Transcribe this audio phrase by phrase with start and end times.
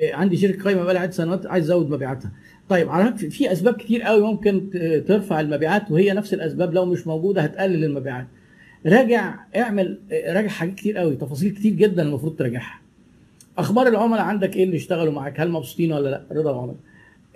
[0.00, 2.32] إيه، عندي شركة قايمة بقالي عدة سنوات عايز أزود مبيعاتها.
[2.68, 4.70] طيب فكرة في أسباب كتير قوي ممكن
[5.08, 8.26] ترفع المبيعات وهي نفس الأسباب لو مش موجودة هتقلل المبيعات.
[8.86, 12.80] راجع اعمل راجع حاجات كتير قوي تفاصيل كتير جدا المفروض تراجعها.
[13.58, 16.76] أخبار العملاء عندك إيه اللي اشتغلوا معاك؟ هل مبسوطين ولا لأ؟ رضا العملاء.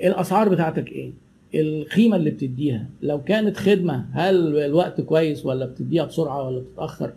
[0.01, 1.13] الأسعار بتاعتك إيه؟
[1.55, 2.87] القيمة اللي بتديها.
[3.03, 7.13] لو كانت خدمة هل الوقت كويس ولا بتديها بسرعة ولا بتتأخر؟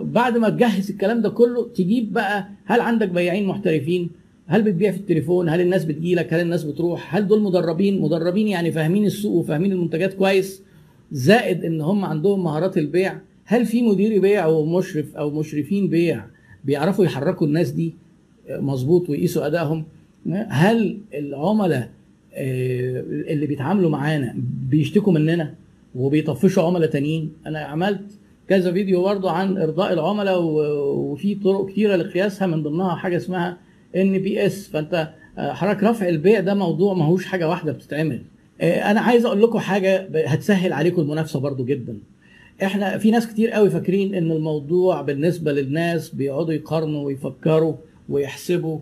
[0.00, 4.10] بعد ما تجهز الكلام ده كله تجيب بقى هل عندك بياعين محترفين؟
[4.46, 8.72] هل بتبيع في التليفون؟ هل الناس بتجيلك؟ هل الناس بتروح؟ هل دول مدربين؟ مدربين يعني
[8.72, 10.62] فاهمين السوق وفاهمين المنتجات كويس؟
[11.12, 13.18] زائد إن هم عندهم مهارات البيع.
[13.44, 16.24] هل في مدير بيع ومشرف أو مشرفين بيع
[16.64, 17.94] بيعرفوا يحركوا الناس دي؟
[18.50, 19.84] مظبوط ويقيسوا أدائهم.
[20.48, 21.90] هل العملاء
[22.34, 23.00] آه،
[23.32, 24.34] اللي بيتعاملوا معانا
[24.70, 25.54] بيشتكوا مننا
[25.94, 28.18] وبيطفشوا عملاء تانيين؟ أنا عملت
[28.50, 33.56] كذا فيديو برضه عن إرضاء العملاء وفي طرق كتيرة لقياسها من ضمنها حاجة اسمها
[33.96, 38.22] ان بي اس فأنت آه، حضرتك رفع البيع ده موضوع ماهوش حاجة واحدة بتتعمل.
[38.60, 41.98] آه، أنا عايز أقول لكم حاجة هتسهل عليكم المنافسة برضو جدا.
[42.62, 47.74] إحنا في ناس كتير قوي فاكرين إن الموضوع بالنسبة للناس بيقعدوا يقارنوا ويفكروا
[48.08, 48.78] ويحسبوا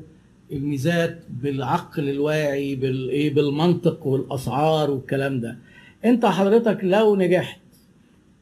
[0.53, 5.57] الميزات بالعقل الواعي بالايه بالمنطق والأسعار والكلام ده.
[6.05, 7.61] أنت حضرتك لو نجحت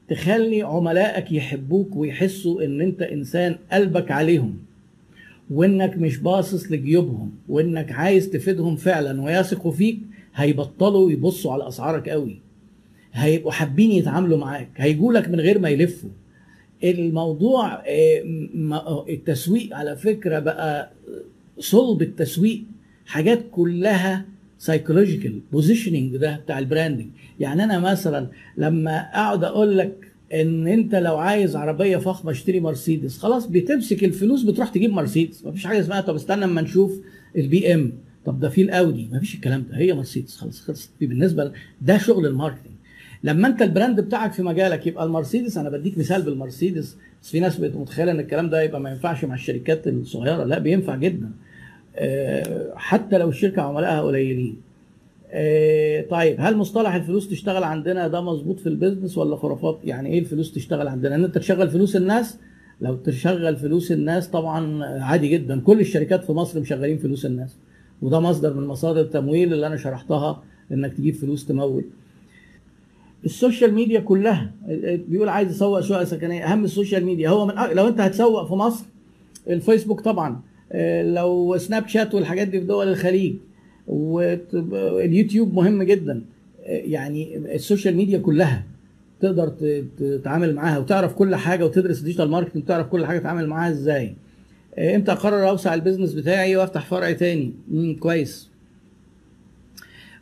[0.09, 4.57] تخلي عملائك يحبوك ويحسوا إن أنت إنسان قلبك عليهم
[5.51, 9.99] وإنك مش باصص لجيوبهم وإنك عايز تفيدهم فعلا ويثقوا فيك
[10.35, 12.39] هيبطلوا يبصوا على أسعارك قوي.
[13.13, 16.11] هيبقوا حابين يتعاملوا معاك هيجوا لك من غير ما يلفوا.
[16.85, 18.23] الموضوع آه،
[18.55, 20.91] م- التسويق على فكرة بقى
[21.59, 22.63] صلب التسويق
[23.07, 24.25] حاجات كلها
[24.59, 27.09] psychological positioning ده بتاع ال branding
[27.41, 33.19] يعني أنا مثلا لما أقعد أقول لك إن أنت لو عايز عربية فخمة اشتري مرسيدس
[33.19, 35.45] خلاص بتمسك الفلوس بتروح تجيب مرسيدس.
[35.45, 37.01] مفيش حاجة اسمها طب استنى أما نشوف
[37.37, 37.93] البي إم.
[38.25, 39.09] طب ده في الأودي.
[39.13, 39.77] مفيش الكلام ده.
[39.77, 40.37] هي مرسيدس.
[40.37, 40.91] خلاص خلصت.
[41.01, 42.73] بالنسبة ده شغل ال marketing
[43.25, 46.97] لما أنت ال brand بتاعك في مجالك يبقى المرسيدس أنا بديك مثال بالمرسيدس.
[47.23, 50.45] بس في ناس متخيلة إن الكلام ده يبقى ما ينفعش مع الشركات الصغيرة.
[50.45, 51.31] لا بينفع جدا.
[52.77, 54.57] حتى لو الشركة عملائها قليلين.
[55.31, 60.19] آه، طيب هل مصطلح الفلوس تشتغل عندنا ده مظبوط في البيزنس ولا خرافات؟ يعني إيه
[60.19, 62.39] الفلوس تشتغل عندنا؟ إن أنت تشغل فلوس الناس
[62.81, 65.61] لو تشغل فلوس الناس طبعا عادي جدا.
[65.61, 67.57] كل الشركات في مصر مشغلين فلوس الناس.
[68.03, 70.43] وده مصدر من مصادر التمويل اللي أنا شرحتها
[70.73, 71.85] إنك تجيب فلوس تمول.
[73.25, 74.53] ال social media كلها
[75.09, 76.45] بيقول عايز يسوق شقق سكنية.
[76.53, 77.29] أهم ال social media.
[77.29, 78.85] هو من لو أنت هتسوق في مصر
[79.49, 80.31] الفيسبوك طبعا.
[80.31, 80.56] آه،
[81.15, 83.35] لو سناب شات والحاجات دي في دول الخليج
[83.87, 86.23] واليوتيوب مهم جدا.
[86.65, 88.65] آه، يعني ال social media كلها
[89.21, 89.49] تقدر
[89.99, 94.15] تتعامل معاها وتعرف كل حاجة وتدرس digital marketing وتعرف كل حاجة تتعامل معاها إزاي.
[94.75, 98.51] آه، إمتى أقرر أوسع ال business بتاعي وأفتح فرع تاني؟ مم، كويس.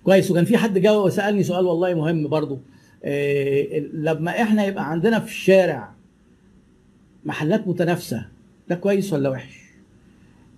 [0.04, 0.30] كويس.
[0.30, 2.58] وكان في حد جاوب وسألني سؤال والله مهم برضو.
[3.04, 5.94] آه، لما إحنا يبقى عندنا في الشارع
[7.24, 8.26] محلات متنافسة
[8.68, 9.63] ده كويس ولا وحش؟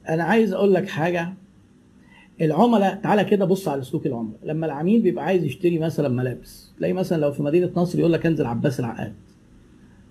[0.08, 1.34] أنا عايز أقول لك حاجة.
[2.40, 4.38] العملاء تعالى كده بص على سلوك العملاء.
[4.44, 8.26] لما العميل بيبقى عايز يشتري مثلا ملابس تلاقي مثلا لو في مدينة نصر يقول لك
[8.26, 9.12] انزل عباس العقاد.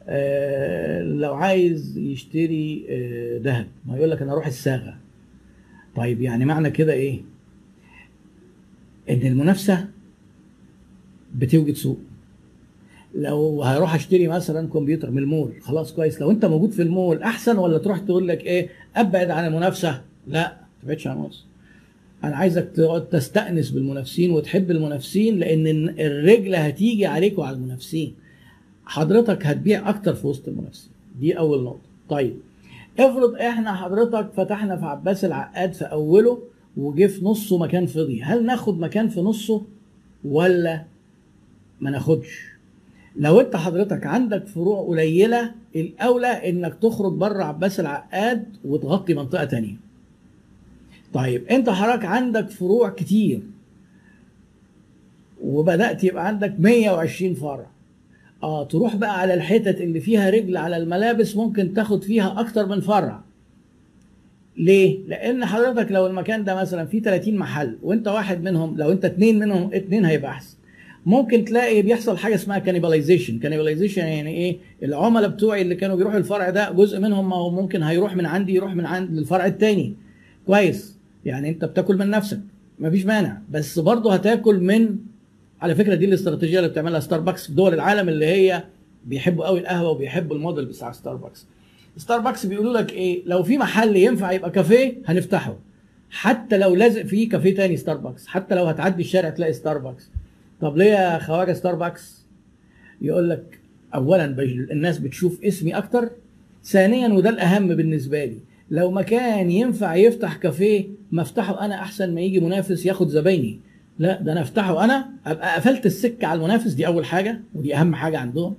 [0.07, 4.97] آه، لو عايز يشتري آه، ذهب ما يقول لك أنا أروح الساغة.
[5.95, 7.21] طيب يعني معنى كده إيه؟
[9.09, 9.87] إن المنافسة
[11.35, 11.99] بتوجد سوق
[13.15, 16.21] لو هروح اشتري مثلا كمبيوتر من المول خلاص كويس.
[16.21, 20.41] لو انت موجود في المول أحسن ولا تروح تقول لك إيه أبعد عن المنافسة؟ لا
[20.49, 21.43] ما تبعدش عن المنافسه
[22.23, 28.13] أنا عايزك تقعد تستأنس بالمنافسين وتحب المنافسين لأن الرجل هتيجي عليك وعلى المنافسين.
[28.85, 30.91] حضرتك هتبيع أكتر في وسط المنافسين.
[31.19, 31.79] دي أول نقطة.
[32.09, 32.35] طيب
[32.99, 36.39] افرض إحنا حضرتك فتحنا في عباس العقاد في أوله
[36.77, 38.21] وجه في نصه مكان فضي.
[38.23, 39.61] هل ناخد مكان في نصه
[40.25, 40.83] ولا
[41.81, 42.54] ما ناخدش؟
[43.17, 49.75] لو انت حضرتك عندك فروع قليلة الأولى إنك تخرج بره عباس العقاد وتغطي منطقة تانية.
[51.13, 53.41] طيب انت حضرتك عندك فروع كتير
[55.43, 57.65] وبدأت يبقى عندك 120 فرع.
[58.43, 62.81] آه تروح بقى على الحتت اللي فيها رجل على الملابس ممكن تاخد فيها أكتر من
[62.81, 63.21] فرع.
[64.57, 69.05] ليه؟ لأن حضرتك لو المكان ده مثلا فيه 30 محل وانت واحد منهم لو انت
[69.05, 70.54] اتنين منهم اتنين هيبقى أحسن.
[71.05, 76.49] ممكن تلاقي بيحصل حاجة اسمها cannibalization cannibalization يعني إيه؟ العملاء بتوعي اللي كانوا بيروحوا الفرع
[76.49, 79.93] ده جزء منهم ما هو ممكن هيروح من عندي يروح من عند الفرع التاني.
[80.47, 80.95] كويس.
[81.25, 82.39] يعني أنت بتاكل من نفسك.
[82.79, 83.37] مفيش مانع.
[83.51, 84.95] بس برضه هتاكل من
[85.61, 88.63] على فكرة دي الاستراتيجية اللي بتعملها ستاربكس في دول العالم اللي هي
[89.05, 91.45] بيحبوا قوي القهوة وبيحبوا الموديل بتاع ستاربكس
[91.97, 95.55] ستاربكس بيقولوا لك إيه؟ لو في محل ينفع يبقى كافيه هنفتحه.
[96.09, 100.09] حتى لو لازق فيه كافيه تاني ستاربكس حتى لو هتعدي الشارع تلاقي ستاربكس
[100.61, 102.25] طب ليه يا خواجه ستاربكس
[103.01, 103.59] يقول لك
[103.95, 104.25] اولا
[104.71, 106.09] الناس بتشوف اسمي أكتر
[106.63, 108.39] ثانيا وده الأهم بالنسبة لي.
[108.71, 113.59] لو مكان ينفع يفتح كافيه ما افتحه أنا أحسن ما يجي منافس ياخد زبايني.
[113.99, 117.95] لا ده أنا أفتحه أنا أبقى قفلت السكة على المنافس دي أول حاجة ودي أهم
[117.95, 118.55] حاجة عندهم.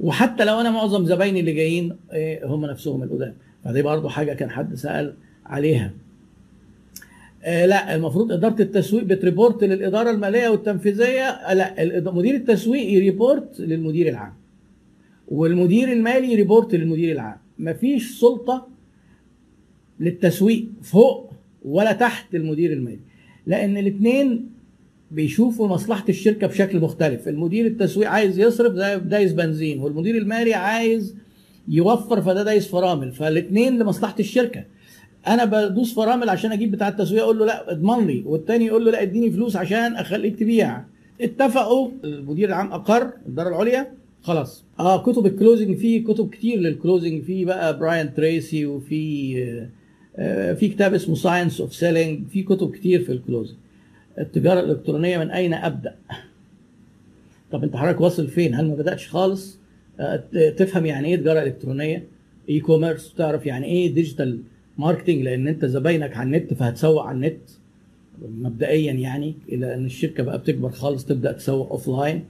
[0.00, 3.34] وحتى لو أنا معظم زبايني اللي جايين إيه، هم نفسهم القدام.
[3.64, 5.14] فدي برضو حاجة كان حد سأل
[5.46, 5.90] عليها.
[7.46, 13.60] لا المفروض إدارة التسويق بت report للإدارة المالية والتنفيذية آه، لا مدير التسويق ي report
[13.60, 14.32] للمدير العام
[15.28, 17.36] والمدير المالي ي report للمدير العام.
[17.58, 18.68] مفيش سلطة
[20.00, 21.32] للتسويق فوق
[21.64, 23.00] ولا تحت المدير المالي
[23.46, 24.50] لأن الاثنين
[25.10, 27.28] بيشوفوا مصلحة الشركة بشكل مختلف.
[27.28, 31.16] المدير التسويق عايز يصرف زي دايس بنزين والمدير المالي عايز
[31.68, 33.12] يوفر فده دايس فرامل.
[33.12, 34.64] فالاثنين لمصلحة الشركة.
[35.26, 38.90] أنا بدوس فرامل عشان أجيب بتاع التسويق أقول له لا اضمن لي والتاني يقول له
[38.90, 40.80] لا اديني فلوس عشان اخليك تبيع.
[41.20, 41.90] اتفقوا.
[42.04, 43.92] المدير العام اقر الاداره العليا.
[44.22, 44.64] خلاص.
[44.80, 47.22] آه كتب ال closing في كتب كتير لل closing.
[47.22, 49.68] في بقى براين تريسي وفي آه،
[50.16, 53.56] آه، في كتاب اسمه Science of Selling في كتب كتير في ال closing.
[54.18, 55.94] التجارة الإلكترونية من أين أبدأ؟
[57.52, 59.58] طب أنت حضرتك واصل فين؟ هل ما بدأتش خالص؟
[60.00, 60.22] آه،
[60.56, 62.04] تفهم يعني إيه تجارة إلكترونية؟
[62.48, 64.38] e-commerce تعرف يعني إيه digital
[64.78, 67.40] marketing لأن أنت زباينك على النت فهتسوق على النت
[68.40, 72.24] مبدئيا يعني إلى أن الشركة بقى بتكبر خالص تبدأ تسوق offline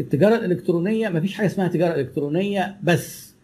[0.00, 3.34] التجارة الإلكترونية مفيش حاجة اسمها تجارة إلكترونية بس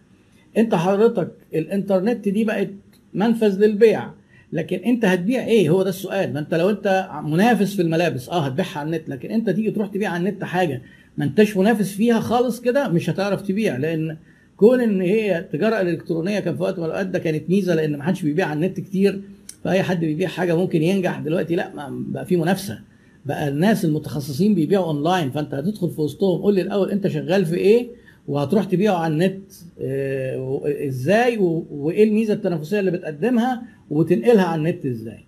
[0.56, 2.70] أنت حضرتك الإنترنت دي بقت
[3.14, 4.10] منفذ للبيع.
[4.52, 6.32] لكن أنت هتبيع إيه؟ هو ده السؤال.
[6.32, 9.08] ما أنت لو أنت منافس في الملابس آه هتبيعها على النت.
[9.08, 10.82] لكن أنت تيجي تروح تبيع على النت حاجة
[11.16, 13.76] ما أنتش منافس فيها خالص كده مش هتعرف تبيع.
[13.76, 14.16] لأن
[14.62, 18.04] كون إن هي تجاره الكترونيه كان في وقت من الأوقات ده كانت ميزة لأن ما
[18.04, 19.20] حدش بيبيع على النت كتير
[19.64, 21.18] فأي حد بيبيع حاجة ممكن ينجح.
[21.20, 22.80] دلوقتي لأ بقى في منافسة.
[23.26, 27.54] بقى الناس المتخصصين بيبيعوا أونلاين فأنت هتدخل في وسطهم قول لي الأول أنت شغال في
[27.54, 27.88] إيه
[28.28, 29.40] وهتروح تبيعه على النت
[29.80, 31.38] آه، إزاي؟
[31.70, 35.24] وإيه الميزة التنافسية اللي بتقدمها وتنقلها على النت إزاي؟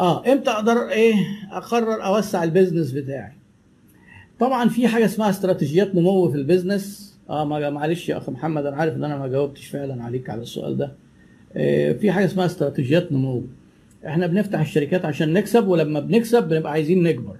[0.00, 1.14] آه إمتى أقدر إيه
[1.52, 3.32] أقرر أوسع ال business بتاعي؟
[4.40, 8.76] طبعا في حاجة اسمها استراتيجيات نمو في ال business آه معلش يا أخ محمد أنا
[8.76, 10.92] عارف إن أنا ما جاوبتش فعلا عليك على السؤال ده.
[11.56, 13.42] آه، في حاجة اسمها استراتيجيات نمو.
[14.06, 17.36] إحنا بنفتح الشركات عشان نكسب ولما بنكسب بنبقى عايزين نكبر.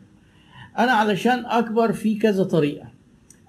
[0.78, 2.86] أنا علشان أكبر في كذا طريقة.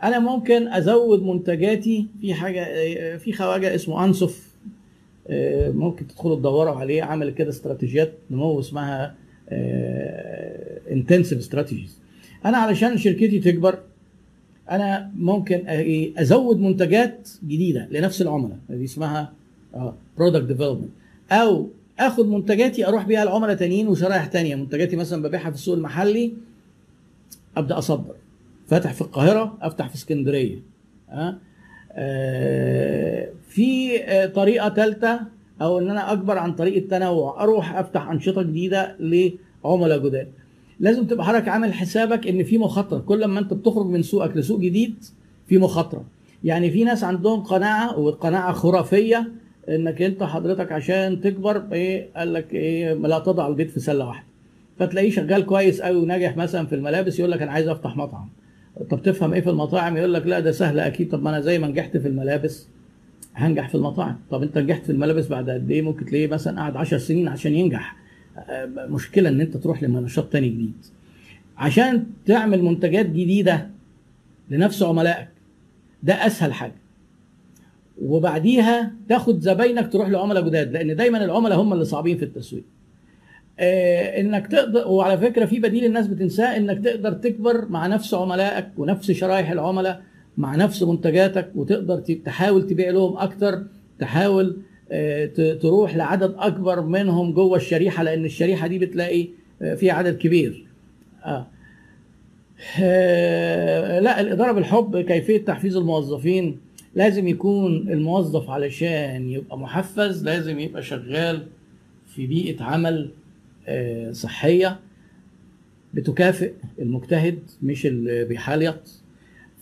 [0.04, 4.54] أنا ممكن أزود منتجاتي في حاجة آه، في خواجة اسمه أنسوف
[5.28, 7.04] آه، ممكن تدخلوا تدوروا عليه.
[7.04, 9.16] عامل كده استراتيجيات نمو اسمها
[10.92, 11.98] intensive strategies
[12.46, 13.80] أنا علشان شركتي تكبر
[14.72, 19.34] أنا ممكن إيه، أزود منتجات جديدة لنفس العملاء دي اسمها
[20.18, 20.90] product development
[21.32, 21.68] أو
[22.00, 24.56] اخد منتجاتي أروح بيها لعملاء تانيين وشرائح تانية.
[24.56, 26.34] منتجاتي مثلا ببيعها في السوق المحلي
[27.58, 28.16] أبدأ اصدر
[28.68, 30.60] فاتح في القاهرة أفتح في اسكندرية
[31.10, 31.38] ها
[31.92, 35.20] آه، في آه، طريقة ثالثه
[35.62, 40.28] أو إن أنا أكبر عن طريق التنوع أروح أفتح أنشطة جديدة لعملاء جداد.
[40.80, 43.00] لازم تبقى حضرتك عامل حسابك إن في مخاطرة.
[43.00, 44.96] كل ما أنت بتخرج من سوقك لسوق جديد
[45.48, 46.04] في مخاطرة.
[46.44, 49.32] يعني في ناس عندهم قناعة والقناعه خرافية
[49.70, 54.26] إنك أنت حضرتك عشان تكبر إيه قال لك إيه لا تضع البيض في سلة واحدة.
[54.80, 58.30] فتلاقيه شغال كويس قوي وناجح مثلا في الملابس يقول لك أنا عايز أفتح مطعم.
[58.90, 61.10] طب تفهم إيه في المطاعم؟ يقول لك لا ده سهل أكيد.
[61.12, 62.68] طب ما أنا زي ما نجحت في الملابس
[63.36, 64.16] هنجح في المطاعم.
[64.32, 67.56] طب أنت نجحت في الملابس بعد قد إيه؟ ممكن تلاقيه مثلا قعد 10 سنين عشان
[67.56, 67.96] ينجح.
[68.78, 70.74] مشكلة إن أنت تروح لنشاط تاني جديد.
[71.58, 73.70] عشان تعمل منتجات جديدة
[74.50, 75.28] لنفس عملائك
[76.04, 76.76] ده أسهل حاجة.
[78.02, 82.64] وبعديها تاخد زباينك تروح لعملاء جداد لأن دايما العملاء هم اللي صعبين في التسويق.
[83.60, 88.68] آه، إنك تقدر وعلى فكرة في بديل الناس بتنساه إنك تقدر تكبر مع نفس عملائك
[88.78, 90.02] ونفس شرائح العملاء
[90.38, 93.64] مع نفس منتجاتك وتقدر تحاول تبيع لهم أكتر
[94.00, 94.58] تحاول
[95.62, 99.28] تروح لعدد أكبر منهم جوه الشريحة لأن الشريحة دي بتلاقي
[99.62, 100.66] آه، فيها عدد كبير.
[101.26, 101.48] آه.
[102.82, 106.58] آه، لا الإدارة بالحب كيفية تحفيز الموظفين
[106.96, 111.48] لازم يكون الموظف علشان يبقى محفز لازم يبقى شغال
[112.16, 113.10] في بيئة عمل
[113.68, 114.80] آه، صحية.
[115.94, 119.02] بتكافئ المجتهد مش اللي بيحاليط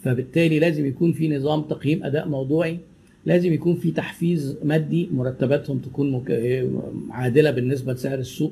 [0.04, 2.80] فبالتالي لازم يكون في نظام تقييم أداء موضوعي.
[3.25, 6.66] لازم يكون في تحفيز مادي مرتباتهم تكون مك-
[7.10, 8.51] عادلة بالنسبة لسعر السوق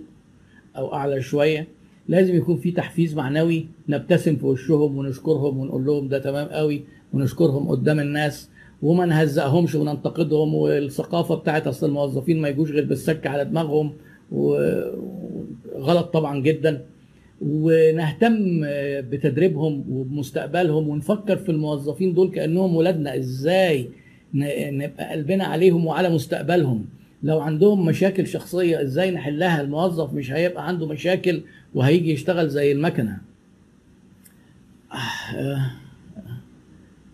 [0.77, 1.67] أو أعلى شوية.
[2.07, 6.81] لازم يكون في تحفيز معنوي نبتسم في وشهم ونشكرهم ونقول لهم ده تمام قوي
[7.13, 8.49] ونشكرهم قدام الناس
[8.81, 13.93] وما نهزقهمش وننتقدهم والثقافة بتاعت أصل الموظفين ما يجوش غير بالسك على دماغهم
[14.31, 16.85] وغلط طبعا جدا.
[17.41, 18.61] ونهتم
[19.09, 23.17] بتدريبهم وبمستقبلهم ونفكر في الموظفين دول كأنهم ولادنا.
[23.17, 23.89] إزاي؟
[24.33, 26.85] نبقى قلبنا عليهم وعلى مستقبلهم.
[27.23, 31.41] لو عندهم مشاكل شخصية إزاي نحلها؟ الموظف مش هيبقى عنده مشاكل
[31.73, 33.17] وهيجي يشتغل زي المكنة.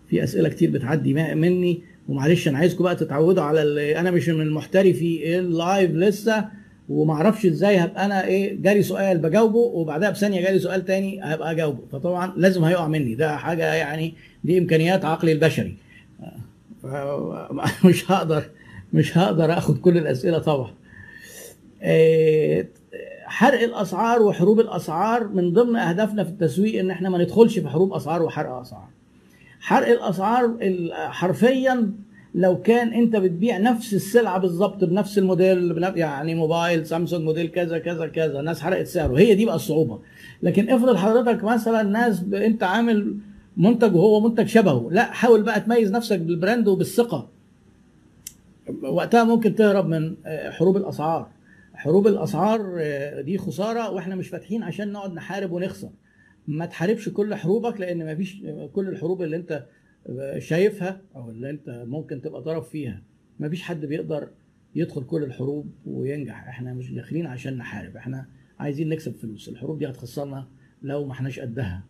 [0.08, 1.80] في أسئلة كتير بتعدي مني.
[2.08, 6.48] ومعلش أنا عايزكم بقى تتعودوا على أنا مش من المحترفي اللايف لسه
[6.88, 11.50] وما أعرفش إزاي هبقى أنا إيه جالي سؤال بجاوبه وبعدها بثانية جالي سؤال تاني هبقى
[11.50, 11.80] أجاوبه.
[11.92, 13.14] فطبعا لازم هيقع مني.
[13.14, 15.76] ده حاجة يعني دي إمكانيات عقلي البشري.
[17.84, 18.42] مش هقدر
[18.92, 20.70] مش هقدر آخد كل الأسئلة طبعا.
[23.24, 27.92] حرق الأسعار وحروب الأسعار من ضمن أهدافنا في التسويق إن إحنا ما ندخلش في حروب
[27.92, 28.88] أسعار وحرق أسعار.
[29.60, 30.56] حرق الأسعار
[30.92, 31.92] حرفيا
[32.34, 38.06] لو كان أنت بتبيع نفس السلعة بالظبط بنفس الموديل يعني موبايل سامسونج موديل كذا كذا
[38.06, 39.18] كذا الناس حرقت سعره.
[39.18, 39.98] هي دي بقى الصعوبة.
[40.42, 43.16] لكن افرض حضرتك مثلا ناس أنت عامل
[43.56, 44.88] منتج وهو منتج شبهه.
[44.90, 47.28] لا حاول بقى تميز نفسك بال brand وبالثقة.
[48.82, 51.28] وقتها ممكن تهرب من حروب الأسعار.
[51.74, 52.80] حروب الأسعار
[53.20, 55.90] دي خسارة وإحنا مش فاتحين عشان نقعد نحارب ونخسر.
[56.48, 58.36] ما تحاربش كل حروبك لأن ما فيش
[58.72, 59.66] كل الحروب اللي أنت
[60.38, 63.02] شايفها أو اللي أنت ممكن تبقى طرف فيها.
[63.40, 64.28] ما فيش حد بيقدر
[64.74, 66.48] يدخل كل الحروب وينجح.
[66.48, 67.96] إحنا مش داخلين عشان نحارب.
[67.96, 68.26] إحنا
[68.58, 69.48] عايزين نكسب فلوس.
[69.48, 70.46] الحروب دي هتخسرنا
[70.82, 71.82] لو ما إحناش قدها.